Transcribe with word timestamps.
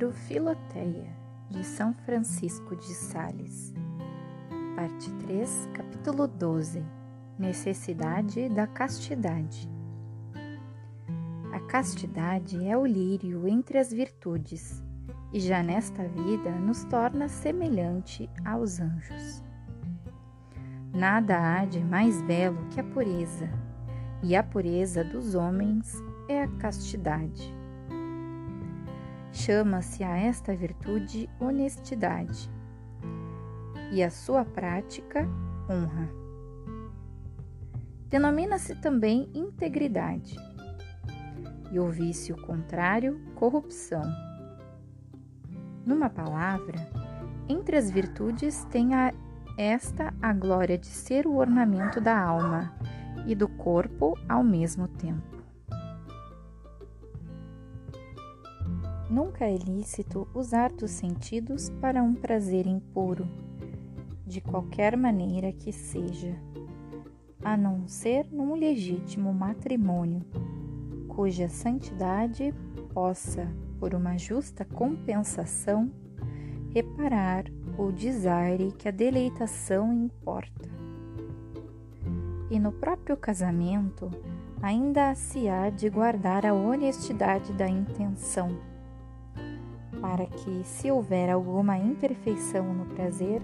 livro 0.00 0.12
Filoteia, 0.12 1.14
de 1.50 1.62
São 1.62 1.92
Francisco 1.92 2.74
de 2.74 2.94
Sales. 2.94 3.74
Parte 4.74 5.12
3, 5.26 5.68
capítulo 5.74 6.26
12 6.26 6.82
Necessidade 7.38 8.48
da 8.48 8.66
castidade. 8.66 9.68
A 11.52 11.60
castidade 11.60 12.66
é 12.66 12.74
o 12.78 12.86
lírio 12.86 13.46
entre 13.46 13.76
as 13.76 13.92
virtudes 13.92 14.82
e 15.34 15.38
já 15.38 15.62
nesta 15.62 16.08
vida 16.08 16.50
nos 16.50 16.82
torna 16.84 17.28
semelhante 17.28 18.30
aos 18.42 18.80
anjos. 18.80 19.44
Nada 20.94 21.36
há 21.36 21.66
de 21.66 21.84
mais 21.84 22.22
belo 22.22 22.66
que 22.70 22.80
a 22.80 22.84
pureza, 22.84 23.50
e 24.22 24.34
a 24.34 24.42
pureza 24.42 25.04
dos 25.04 25.34
homens 25.34 25.92
é 26.26 26.42
a 26.42 26.48
castidade. 26.48 27.59
Chama-se 29.32 30.02
a 30.02 30.16
esta 30.16 30.54
virtude 30.54 31.28
honestidade 31.38 32.50
e 33.92 34.02
a 34.02 34.10
sua 34.10 34.44
prática 34.44 35.28
honra. 35.68 36.08
Denomina-se 38.08 38.74
também 38.74 39.30
integridade 39.32 40.36
e 41.70 41.78
o 41.78 41.88
vício 41.88 42.36
contrário, 42.42 43.20
corrupção. 43.36 44.02
Numa 45.86 46.10
palavra, 46.10 46.78
entre 47.48 47.76
as 47.76 47.90
virtudes 47.90 48.64
tem 48.64 48.94
a, 48.94 49.12
esta 49.56 50.12
a 50.20 50.32
glória 50.32 50.76
de 50.76 50.88
ser 50.88 51.26
o 51.26 51.36
ornamento 51.36 52.00
da 52.00 52.18
alma 52.18 52.74
e 53.26 53.34
do 53.34 53.48
corpo 53.48 54.18
ao 54.28 54.42
mesmo 54.42 54.88
tempo. 54.88 55.39
Nunca 59.10 59.44
é 59.44 59.56
lícito 59.56 60.28
usar 60.32 60.70
dos 60.70 60.92
sentidos 60.92 61.68
para 61.80 62.00
um 62.00 62.14
prazer 62.14 62.64
impuro, 62.64 63.26
de 64.24 64.40
qualquer 64.40 64.96
maneira 64.96 65.50
que 65.50 65.72
seja, 65.72 66.32
a 67.42 67.56
não 67.56 67.88
ser 67.88 68.24
num 68.30 68.54
legítimo 68.54 69.34
matrimônio, 69.34 70.24
cuja 71.08 71.48
santidade 71.48 72.54
possa, 72.94 73.52
por 73.80 73.96
uma 73.96 74.16
justa 74.16 74.64
compensação, 74.64 75.90
reparar 76.72 77.46
o 77.76 77.90
desaire 77.90 78.70
que 78.78 78.86
a 78.86 78.92
deleitação 78.92 79.92
importa. 79.92 80.70
E 82.48 82.60
no 82.60 82.70
próprio 82.70 83.16
casamento, 83.16 84.08
ainda 84.62 85.16
se 85.16 85.48
há 85.48 85.68
de 85.68 85.90
guardar 85.90 86.46
a 86.46 86.54
honestidade 86.54 87.52
da 87.54 87.68
intenção 87.68 88.69
para 90.00 90.26
que, 90.26 90.62
se 90.64 90.90
houver 90.90 91.30
alguma 91.30 91.78
imperfeição 91.78 92.72
no 92.72 92.86
prazer, 92.86 93.42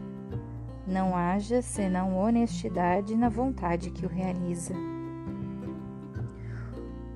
não 0.86 1.16
haja 1.16 1.60
senão 1.60 2.16
honestidade 2.16 3.14
na 3.16 3.28
vontade 3.28 3.90
que 3.90 4.06
o 4.06 4.08
realiza. 4.08 4.74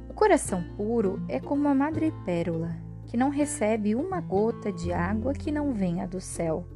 O 0.08 0.14
coração 0.14 0.62
puro 0.76 1.22
é 1.28 1.40
como 1.40 1.68
a 1.68 1.74
madrepérola, 1.74 2.76
que 3.06 3.16
não 3.16 3.30
recebe 3.30 3.94
uma 3.94 4.20
gota 4.20 4.72
de 4.72 4.92
água 4.92 5.32
que 5.32 5.50
não 5.50 5.72
venha 5.72 6.06
do 6.06 6.20
céu, 6.20 6.66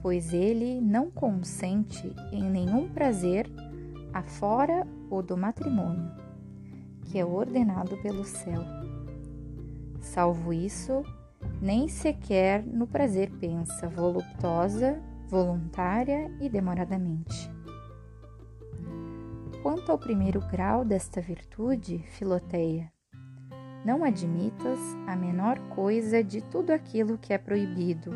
pois 0.00 0.32
ele 0.32 0.80
não 0.80 1.10
consente 1.10 2.14
em 2.30 2.42
nenhum 2.42 2.88
prazer 2.88 3.50
afora 4.12 4.86
o 5.10 5.22
do 5.22 5.36
matrimônio, 5.36 6.10
que 7.02 7.18
é 7.18 7.24
ordenado 7.24 7.96
pelo 7.96 8.24
céu. 8.24 8.62
Salvo 10.00 10.52
isso, 10.52 11.02
nem 11.64 11.88
sequer 11.88 12.62
no 12.62 12.86
prazer 12.86 13.30
pensa, 13.40 13.88
voluptuosa, 13.88 15.00
voluntária 15.26 16.30
e 16.38 16.46
demoradamente. 16.46 17.50
Quanto 19.62 19.90
ao 19.90 19.96
primeiro 19.96 20.40
grau 20.40 20.84
desta 20.84 21.22
virtude, 21.22 22.00
Filoteia, 22.00 22.92
não 23.82 24.04
admitas 24.04 24.78
a 25.06 25.16
menor 25.16 25.58
coisa 25.70 26.22
de 26.22 26.42
tudo 26.42 26.70
aquilo 26.70 27.16
que 27.16 27.32
é 27.32 27.38
proibido, 27.38 28.12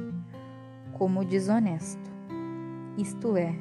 como 0.99 1.25
desonesto. 1.25 2.11
Isto 2.99 3.35
é, 3.35 3.55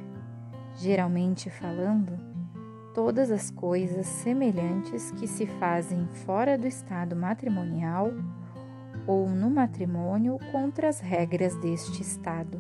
geralmente 0.75 1.49
falando, 1.49 2.11
todas 2.93 3.31
as 3.31 3.49
coisas 3.49 4.05
semelhantes 4.05 5.11
que 5.11 5.27
se 5.27 5.45
fazem 5.45 6.05
fora 6.25 6.57
do 6.57 6.67
estado 6.67 7.15
matrimonial 7.15 8.11
ou 9.07 9.29
no 9.29 9.50
matrimônio 9.50 10.38
contra 10.51 10.90
as 10.90 11.00
regras 11.00 11.56
deste 11.56 12.01
Estado. 12.01 12.59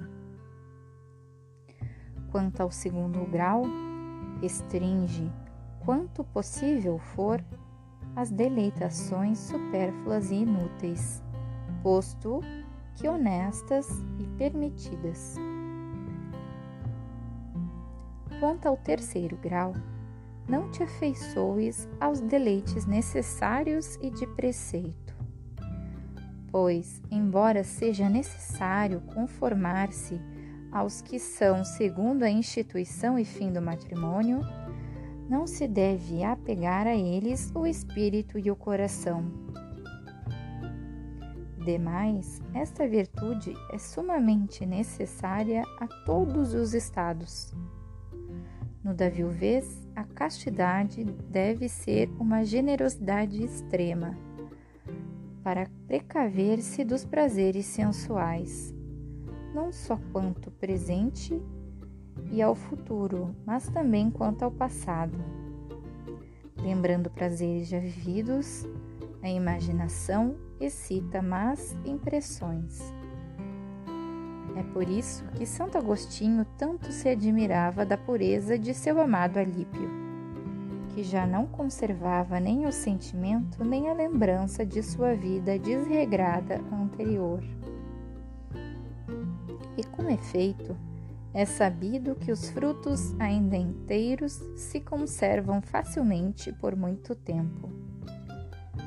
Quanto 2.31 2.61
ao 2.61 2.71
segundo 2.71 3.29
grau, 3.29 3.63
restringe, 4.41 5.29
quanto 5.83 6.23
possível 6.23 6.97
for, 6.97 7.43
as 8.15 8.31
deleitações 8.31 9.37
supérfluas 9.37 10.31
e 10.31 10.35
inúteis, 10.35 11.21
posto 11.83 12.39
que 12.95 13.07
honestas 13.07 13.87
e 14.19 14.25
permitidas. 14.37 15.35
Quanto 18.39 18.67
ao 18.67 18.77
terceiro 18.77 19.37
grau, 19.37 19.73
não 20.47 20.71
te 20.71 20.81
afeiçoes 20.81 21.87
aos 21.99 22.21
deleites 22.21 22.85
necessários 22.85 23.97
e 24.01 24.09
de 24.09 24.25
preceito 24.27 25.06
pois, 26.51 27.01
embora 27.11 27.63
seja 27.63 28.09
necessário 28.09 29.01
conformar-se 29.13 30.19
aos 30.71 31.01
que 31.01 31.19
são 31.19 31.63
segundo 31.63 32.23
a 32.23 32.29
instituição 32.29 33.17
e 33.17 33.25
fim 33.25 33.51
do 33.51 33.61
matrimônio, 33.61 34.41
não 35.29 35.45
se 35.45 35.67
deve 35.67 36.23
apegar 36.23 36.87
a 36.87 36.95
eles 36.95 37.51
o 37.53 37.65
espírito 37.65 38.39
e 38.39 38.49
o 38.49 38.55
coração. 38.55 39.25
Demais, 41.63 42.41
esta 42.53 42.87
virtude 42.87 43.53
é 43.71 43.77
sumamente 43.77 44.65
necessária 44.65 45.63
a 45.79 45.87
todos 46.05 46.53
os 46.53 46.73
estados. 46.73 47.53
No 48.81 48.93
da 48.93 49.09
viuvez, 49.09 49.85
a 49.93 50.05
castidade 50.05 51.03
deve 51.03 51.67
ser 51.67 52.09
uma 52.17 52.45
generosidade 52.45 53.43
extrema 53.43 54.26
para 55.47 55.65
precaver-se 55.87 56.83
dos 56.83 57.05
prazeres 57.05 57.65
sensuais, 57.67 58.75
não 59.55 59.71
só 59.71 59.97
quanto 60.11 60.51
presente 60.51 61.41
e 62.29 62.41
ao 62.41 62.53
futuro, 62.53 63.33
mas 63.45 63.69
também 63.69 64.11
quanto 64.11 64.43
ao 64.43 64.51
passado. 64.51 65.17
Lembrando 66.61 67.09
prazeres 67.09 67.69
já 67.69 67.79
vividos, 67.79 68.67
a 69.23 69.29
imaginação 69.29 70.35
excita 70.59 71.21
más 71.21 71.77
impressões. 71.85 72.81
É 74.53 74.63
por 74.73 74.89
isso 74.89 75.23
que 75.37 75.45
Santo 75.45 75.77
Agostinho 75.77 76.45
tanto 76.57 76.91
se 76.91 77.07
admirava 77.07 77.85
da 77.85 77.97
pureza 77.97 78.59
de 78.59 78.73
seu 78.73 78.99
amado 78.99 79.37
Alípio 79.37 80.06
que 80.97 81.03
já 81.03 81.27
não 81.27 81.45
conservava 81.45 82.39
nem 82.39 82.65
o 82.65 82.71
sentimento 82.71 83.63
nem 83.63 83.87
a 83.87 83.93
lembrança 83.93 84.65
de 84.65 84.81
sua 84.81 85.13
vida 85.13 85.59
desregrada 85.59 86.59
anterior. 86.73 87.39
E 89.77 89.83
com 89.83 90.09
efeito, 90.09 90.75
é 91.35 91.45
sabido 91.45 92.15
que 92.15 92.31
os 92.31 92.49
frutos 92.49 93.13
ainda 93.19 93.55
inteiros 93.55 94.41
se 94.55 94.79
conservam 94.79 95.61
facilmente 95.61 96.51
por 96.51 96.75
muito 96.75 97.13
tempo. 97.13 97.69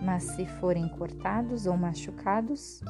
Mas 0.05 0.25
se 0.25 0.45
forem 0.45 0.89
cortados 0.89 1.65
ou 1.65 1.77
machucados, 1.77 2.81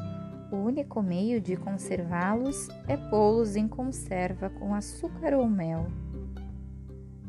o 0.50 0.56
único 0.56 1.02
meio 1.02 1.42
de 1.42 1.58
conservá-los 1.58 2.70
é 2.88 2.96
pô-los 2.96 3.54
em 3.54 3.68
conserva 3.68 4.48
com 4.48 4.74
açúcar 4.74 5.34
ou 5.34 5.46
mel. 5.46 5.88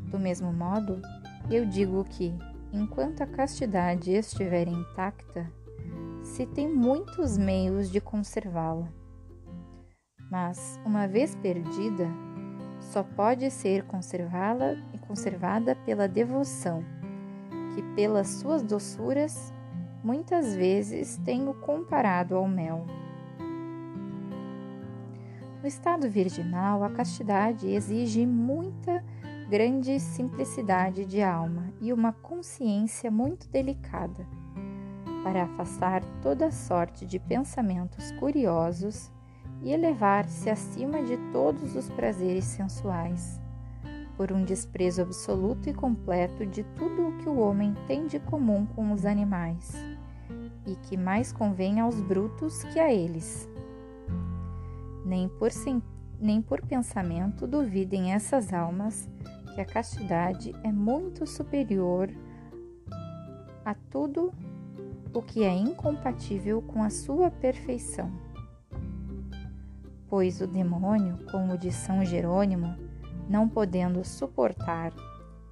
Do 0.10 0.18
mesmo 0.18 0.54
modo, 0.54 1.02
eu 1.50 1.66
digo 1.66 2.04
que, 2.04 2.34
enquanto 2.72 3.22
a 3.22 3.28
castidade 3.28 4.12
estiver 4.12 4.68
intacta, 4.68 5.52
se 6.24 6.46
tem 6.46 6.74
muitos 6.74 7.38
meios 7.38 7.92
de 7.92 8.00
conservá-la. 8.00 8.88
Mas, 10.30 10.80
uma 10.86 11.08
vez 11.08 11.36
perdida, 11.36 12.08
só 12.80 13.04
pode 13.04 13.50
ser 13.52 13.84
conservá-la 13.84 14.74
e 14.94 14.98
conservada 15.00 15.76
pela 15.76 16.08
devoção, 16.08 16.84
que 17.74 17.82
pelas 17.96 18.28
suas 18.28 18.62
doçuras 18.64 19.54
muitas 20.04 20.56
vezes 20.56 21.18
tenho 21.24 21.54
comparado 21.54 22.36
ao 22.36 22.48
mel. 22.48 22.86
No 25.62 25.68
estado 25.68 26.10
virginal, 26.10 26.84
a 26.84 26.90
castidade 26.90 27.68
exige 27.68 28.26
muita 28.26 29.04
grande 29.52 30.00
simplicidade 30.00 31.04
de 31.04 31.22
alma 31.22 31.74
e 31.82 31.92
uma 31.92 32.14
consciência 32.14 33.12
muito 33.12 33.50
delicada, 33.50 34.26
para 35.26 35.44
afastar 35.44 36.02
toda 36.22 36.50
sorte 36.50 37.06
de 37.06 37.20
pensamentos 37.20 38.14
curiosos 38.14 39.12
e 39.62 39.74
elevar-se 39.74 40.50
acima 40.50 41.04
de 41.04 41.18
todos 41.34 41.76
os 41.76 41.90
prazeres 41.90 42.46
sensuais, 42.46 43.42
por 44.16 44.32
um 44.32 44.46
desprezo 44.46 45.02
absoluto 45.02 45.68
e 45.68 45.74
completo 45.74 46.46
de 46.46 46.64
tudo 46.78 47.10
o 47.10 47.18
que 47.18 47.28
o 47.28 47.38
homem 47.38 47.76
tem 47.88 48.08
de 48.08 48.22
comum 48.22 48.66
com 48.68 48.94
os 48.94 49.06
animais, 49.06 49.76
e 50.66 50.78
que 50.78 50.96
mais 50.96 51.34
convém 51.34 51.82
aos 51.82 52.00
brutos 52.00 52.64
que 52.64 52.80
a 52.80 52.90
eles. 52.90 53.50
Nem 55.06 55.28
por, 55.28 55.50
nem 56.22 56.42
por 56.42 56.66
pensamento 56.66 57.46
duvidem 57.46 58.14
essas 58.14 58.54
almas 58.54 59.10
que 59.54 59.62
a 59.62 59.66
castidade 59.66 60.54
é 60.64 60.72
muito 60.72 61.26
superior 61.28 62.10
a 63.66 63.74
tudo 63.90 64.34
o 65.14 65.22
que 65.22 65.44
é 65.44 65.54
incompatível 65.54 66.62
com 66.62 66.82
a 66.84 66.90
sua 66.90 67.30
perfeição. 67.30 68.12
Pois 70.08 70.42
o 70.42 70.48
demônio, 70.48 71.18
como 71.32 71.58
de 71.58 71.72
São 71.72 72.04
Jerônimo, 72.04 72.76
não 73.30 73.48
podendo 73.48 74.04
suportar 74.04 74.94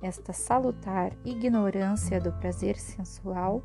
esta 0.02 0.34
salutar 0.34 1.14
ignorância 1.26 2.20
do 2.20 2.32
prazer 2.34 2.78
sensual, 2.78 3.62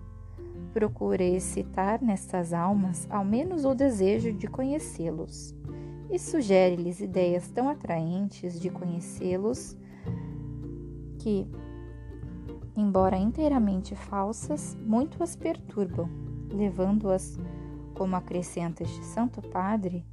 procura 0.72 1.22
excitar 1.22 2.02
nestas 2.02 2.52
almas 2.52 3.06
ao 3.10 3.24
menos 3.24 3.64
o 3.64 3.74
desejo 3.74 4.32
de 4.32 4.46
conhecê-los 4.46 5.54
e 6.10 6.18
sugere-lhes 6.18 7.00
ideias 7.00 7.48
tão 7.48 7.68
atraentes 7.68 8.60
de 8.60 8.70
conhecê-los 8.70 9.76
que, 11.24 11.46
embora 12.76 13.16
inteiramente 13.16 13.96
falsas, 13.96 14.76
muito 14.84 15.22
as 15.22 15.34
perturbam, 15.34 16.06
levando-as, 16.50 17.38
como 17.94 18.14
acrescenta 18.14 18.82
este 18.82 19.02
Santo 19.02 19.40
Padre, 19.40 20.04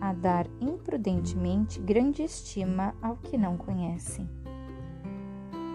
a 0.00 0.14
dar 0.14 0.46
imprudentemente 0.62 1.78
grande 1.78 2.22
estima 2.22 2.94
ao 3.02 3.18
que 3.18 3.36
não 3.36 3.58
conhecem. 3.58 4.26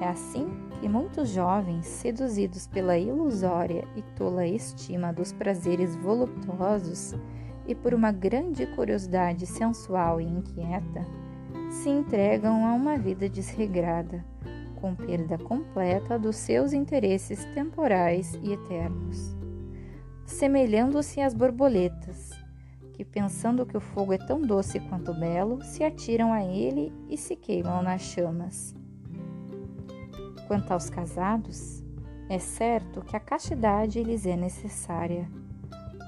É 0.02 0.08
assim 0.08 0.48
que 0.80 0.90
muitos 0.90 1.30
jovens, 1.30 1.86
seduzidos 1.86 2.66
pela 2.66 2.98
ilusória 2.98 3.88
e 3.96 4.02
tola 4.16 4.48
estima 4.48 5.14
dos 5.14 5.32
prazeres 5.32 5.96
voluptuosos 5.98 7.14
e 7.68 7.76
por 7.76 7.94
uma 7.94 8.12
grande 8.12 8.66
curiosidade 8.66 9.46
sensual 9.46 10.20
e 10.20 10.26
inquieta, 10.26 11.06
se 11.70 11.90
entregam 11.90 12.66
a 12.66 12.74
uma 12.74 12.98
vida 12.98 13.30
desregrada, 13.30 14.26
com 14.80 14.96
perda 14.96 15.38
completa 15.38 16.18
dos 16.18 16.36
seus 16.36 16.74
interesses 16.74 17.46
temporais 17.54 18.34
e 18.42 18.54
eternos. 18.54 19.36
Semelhando-se 20.26 21.22
às 21.22 21.34
borboletas, 21.34 22.32
que, 22.94 23.04
pensando 23.04 23.66
que 23.66 23.78
o 23.78 23.82
fogo 23.82 24.14
é 24.14 24.18
tão 24.18 24.42
doce 24.42 24.80
quanto 24.80 25.14
belo, 25.14 25.62
se 25.64 25.84
atiram 25.84 26.32
a 26.32 26.44
ele 26.44 26.94
e 27.10 27.18
se 27.18 27.36
queimam 27.36 27.82
nas 27.82 28.02
chamas. 28.02 28.76
Quanto 30.48 30.72
aos 30.72 30.90
casados, 30.90 31.84
é 32.30 32.40
certo 32.40 33.02
que 33.02 33.16
a 33.16 33.20
castidade 33.20 34.04
lhes 34.04 34.26
é 34.26 34.36
necessária, 34.36 35.30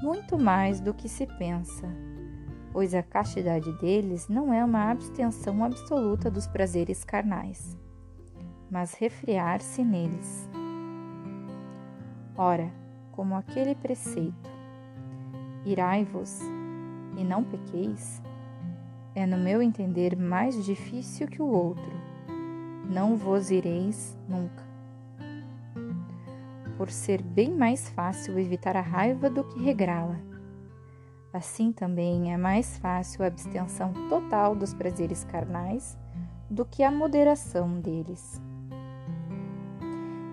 muito 0.01 0.37
mais 0.37 0.79
do 0.79 0.93
que 0.93 1.07
se 1.09 1.27
pensa, 1.37 1.87
pois 2.71 2.93
a 2.93 3.03
castidade 3.03 3.71
deles 3.79 4.27
não 4.27 4.53
é 4.53 4.63
uma 4.63 4.89
abstenção 4.91 5.63
absoluta 5.63 6.29
dos 6.29 6.47
prazeres 6.47 7.03
carnais 7.03 7.80
mas 8.71 8.93
refriar-se 8.93 9.83
neles. 9.83 10.49
Ora, 12.37 12.71
como 13.11 13.35
aquele 13.35 13.75
preceito, 13.75 14.49
irai-vos 15.65 16.39
e 17.17 17.23
não 17.25 17.43
pequeis, 17.43 18.21
é 19.13 19.25
no 19.25 19.37
meu 19.37 19.61
entender 19.61 20.15
mais 20.15 20.65
difícil 20.65 21.27
que 21.27 21.41
o 21.41 21.47
outro. 21.47 21.91
Não 22.89 23.17
vos 23.17 23.51
ireis 23.51 24.17
nunca. 24.27 24.63
Por 26.77 26.89
ser 26.89 27.21
bem 27.21 27.51
mais 27.53 27.89
fácil 27.89 28.39
evitar 28.39 28.77
a 28.77 28.81
raiva 28.81 29.29
do 29.29 29.43
que 29.43 29.61
regrá-la. 29.61 30.17
Assim 31.33 31.71
também 31.71 32.33
é 32.33 32.37
mais 32.37 32.77
fácil 32.77 33.23
a 33.23 33.27
abstenção 33.27 33.93
total 34.09 34.55
dos 34.55 34.73
prazeres 34.73 35.25
carnais 35.25 35.97
do 36.49 36.65
que 36.65 36.83
a 36.83 36.91
moderação 36.91 37.79
deles. 37.79 38.41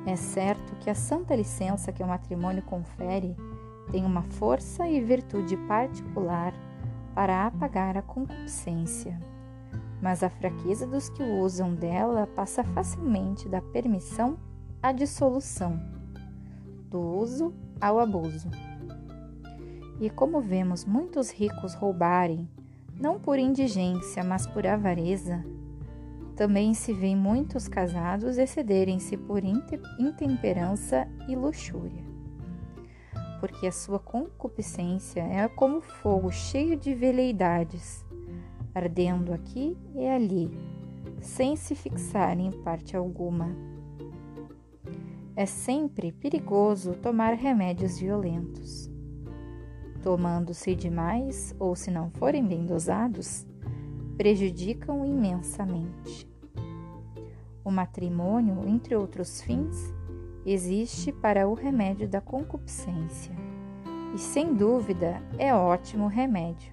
É 0.09 0.17
certo 0.17 0.75
que 0.77 0.89
a 0.89 0.95
santa 0.95 1.37
licença 1.37 1.93
que 1.93 2.03
o 2.03 2.07
matrimônio 2.07 2.63
confere 2.63 3.37
tem 3.93 4.07
uma 4.07 4.23
força 4.23 4.89
e 4.89 5.03
virtude 5.03 5.55
particular 5.69 6.55
para 7.15 7.47
apagar 7.47 7.95
a 7.95 8.01
concupiscência, 8.01 9.21
mas 10.01 10.23
a 10.23 10.31
fraqueza 10.31 10.87
dos 10.87 11.11
que 11.11 11.23
usam 11.23 11.75
dela 11.75 12.27
passa 12.27 12.65
facilmente 12.65 13.51
da 13.51 13.61
permissão 13.61 14.39
à 14.83 14.93
dissolução, 14.93 15.79
do 16.89 17.01
uso 17.01 17.53
ao 17.79 18.01
abuso. 18.01 18.49
E 20.01 20.09
como 20.09 20.41
vemos 20.41 20.87
muitos 20.87 21.31
ricos 21.31 21.75
roubarem, 21.75 22.49
não 22.99 23.21
por 23.21 23.39
indigência, 23.39 24.25
mas 24.25 24.47
por 24.47 24.67
avareza, 24.67 25.45
também 26.39 26.73
se 26.73 26.93
vê 26.93 27.17
muitos 27.17 27.67
casados 27.67 28.39
excederem-se 28.39 29.17
por 29.17 29.43
intemperança 29.45 31.09
e 31.29 31.35
luxúria, 31.35 32.05
porque 33.41 33.67
a 33.67 33.73
sua 33.73 33.99
concupiscência 33.99 35.21
é 35.21 35.49
como 35.49 35.81
fogo 35.81 36.31
cheio 36.31 36.77
de 36.77 36.95
veleidades, 36.95 38.07
ardendo 38.73 39.35
aqui 39.35 39.77
e 39.97 40.07
ali, 40.07 40.49
sem 41.21 41.57
se 41.57 41.75
fixar 41.75 42.39
em 42.39 42.53
parte 42.63 42.97
alguma. 42.97 43.51
É 45.35 45.45
sempre 45.45 46.13
perigoso 46.13 46.95
tomar 46.95 47.33
remédios 47.33 47.99
violentos. 47.99 48.89
Tomando-se 50.05 50.77
demais, 50.77 51.53
ou 51.59 51.75
se 51.75 51.91
não 51.91 52.13
forem 52.13 52.47
bem 52.47 52.65
dosados, 52.65 53.45
prejudicam 54.17 55.05
imensamente. 55.05 56.28
O 57.69 57.71
matrimônio, 57.71 58.67
entre 58.67 58.97
outros 58.97 59.43
fins, 59.43 59.95
existe 60.47 61.13
para 61.13 61.47
o 61.47 61.53
remédio 61.53 62.09
da 62.09 62.19
concupiscência 62.19 63.31
e, 64.15 64.19
sem 64.19 64.55
dúvida, 64.55 65.23
é 65.37 65.55
ótimo 65.55 66.07
remédio, 66.07 66.73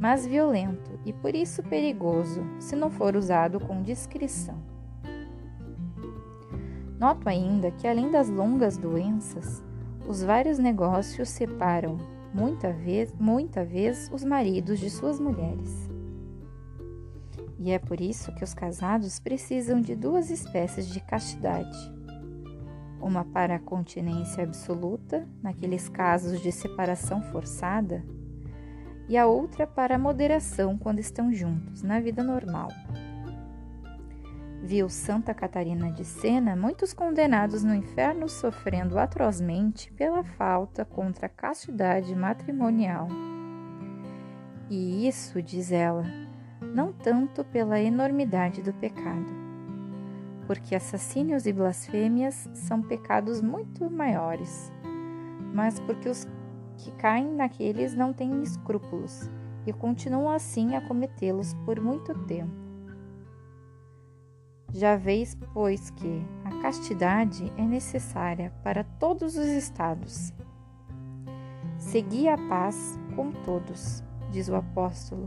mas 0.00 0.26
violento 0.26 0.98
e 1.04 1.12
por 1.12 1.34
isso 1.34 1.62
perigoso 1.62 2.42
se 2.58 2.74
não 2.74 2.88
for 2.90 3.16
usado 3.16 3.60
com 3.60 3.82
discrição. 3.82 4.56
Noto 6.98 7.28
ainda 7.28 7.70
que, 7.70 7.86
além 7.86 8.10
das 8.10 8.30
longas 8.30 8.78
doenças, 8.78 9.62
os 10.08 10.24
vários 10.24 10.58
negócios 10.58 11.28
separam 11.28 11.98
muita 12.32 12.72
vez, 12.72 13.14
muita 13.20 13.62
vez 13.62 14.10
os 14.10 14.24
maridos 14.24 14.78
de 14.78 14.88
suas 14.88 15.20
mulheres. 15.20 15.87
E 17.58 17.72
é 17.72 17.78
por 17.78 18.00
isso 18.00 18.32
que 18.34 18.44
os 18.44 18.54
casados 18.54 19.18
precisam 19.18 19.80
de 19.80 19.96
duas 19.96 20.30
espécies 20.30 20.88
de 20.88 21.00
castidade: 21.00 21.76
uma 23.00 23.24
para 23.24 23.56
a 23.56 23.60
continência 23.60 24.44
absoluta, 24.44 25.26
naqueles 25.42 25.88
casos 25.88 26.40
de 26.40 26.52
separação 26.52 27.20
forçada, 27.20 28.04
e 29.08 29.16
a 29.16 29.26
outra 29.26 29.66
para 29.66 29.96
a 29.96 29.98
moderação 29.98 30.78
quando 30.78 31.00
estão 31.00 31.32
juntos, 31.32 31.82
na 31.82 31.98
vida 31.98 32.22
normal. 32.22 32.68
Viu 34.62 34.88
Santa 34.88 35.32
Catarina 35.32 35.90
de 35.90 36.04
Sena 36.04 36.54
muitos 36.54 36.92
condenados 36.92 37.62
no 37.62 37.74
inferno 37.74 38.28
sofrendo 38.28 38.98
atrozmente 38.98 39.90
pela 39.92 40.22
falta 40.22 40.84
contra 40.84 41.26
a 41.26 41.30
castidade 41.30 42.14
matrimonial. 42.14 43.08
E 44.68 45.08
isso, 45.08 45.40
diz 45.40 45.72
ela, 45.72 46.04
não 46.74 46.92
tanto 46.92 47.44
pela 47.44 47.80
enormidade 47.80 48.62
do 48.62 48.72
pecado, 48.72 49.26
porque 50.46 50.74
assassínios 50.74 51.46
e 51.46 51.52
blasfêmias 51.52 52.48
são 52.54 52.82
pecados 52.82 53.40
muito 53.40 53.90
maiores, 53.90 54.72
mas 55.54 55.78
porque 55.80 56.08
os 56.08 56.26
que 56.76 56.90
caem 56.92 57.34
naqueles 57.34 57.94
não 57.94 58.12
têm 58.12 58.42
escrúpulos 58.42 59.28
e 59.66 59.72
continuam 59.72 60.30
assim 60.30 60.76
a 60.76 60.80
cometê-los 60.80 61.54
por 61.64 61.80
muito 61.80 62.14
tempo. 62.26 62.52
Já 64.72 64.96
veis, 64.96 65.36
pois, 65.54 65.90
que 65.90 66.22
a 66.44 66.62
castidade 66.62 67.50
é 67.56 67.62
necessária 67.62 68.52
para 68.62 68.84
todos 68.84 69.36
os 69.36 69.46
estados. 69.46 70.32
Segui 71.78 72.28
a 72.28 72.36
paz 72.36 72.98
com 73.16 73.32
todos, 73.32 74.04
diz 74.30 74.48
o 74.48 74.54
apóstolo 74.54 75.26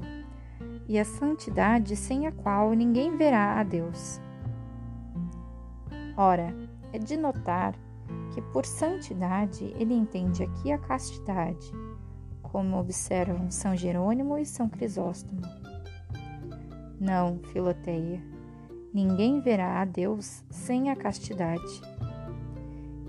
e 0.88 1.00
a 1.00 1.06
santidade 1.06 1.96
sem 1.96 2.28
a 2.28 2.32
qual 2.32 2.74
ninguém 2.74 3.18
verá 3.18 3.60
a 3.60 3.64
Deus. 3.64 4.20
Ora, 6.18 6.54
é 6.94 7.00
de 7.00 7.18
notar 7.18 7.74
que 8.34 8.42
por 8.42 8.66
santidade 8.66 9.74
ele 9.78 9.94
entende 9.94 10.44
aqui 10.44 10.72
a 10.72 10.78
castidade, 10.78 11.72
como 12.42 12.78
observam 12.78 13.50
São 13.50 13.76
Jerônimo 13.76 14.38
e 14.38 14.46
São 14.46 14.68
Crisóstomo. 14.68 15.42
Não, 17.00 17.40
Filoteia, 17.52 18.22
ninguém 18.94 19.42
verá 19.42 19.82
a 19.82 19.86
Deus 19.86 20.44
sem 20.50 20.90
a 20.90 20.96
castidade. 20.96 21.82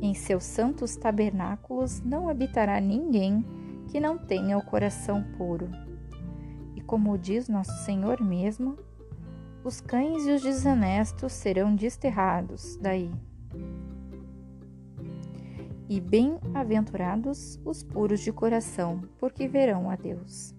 Em 0.01 0.15
seus 0.15 0.45
santos 0.45 0.97
tabernáculos 0.97 2.01
não 2.01 2.29
habitará 2.29 2.81
ninguém 2.81 3.45
que 3.89 4.01
não 4.01 4.17
tenha 4.19 4.57
o 4.57 4.65
coração 4.65 5.23
puro. 5.37 5.69
Como 6.93 7.17
diz 7.17 7.49
nosso 7.49 7.73
Senhor 7.87 8.21
mesmo, 8.21 8.77
os 9.65 9.81
cães 9.81 10.27
e 10.27 10.33
os 10.33 10.43
desonestos 10.43 11.33
serão 11.33 11.75
desterrados 11.75 12.77
daí. 12.83 13.11
E 15.89 15.99
bem-aventurados 15.99 17.59
os 17.65 17.83
puros 17.83 18.21
de 18.21 18.31
coração, 18.31 19.09
porque 19.17 19.49
verão 19.49 19.89
a 19.89 19.97
Deus. 19.97 20.55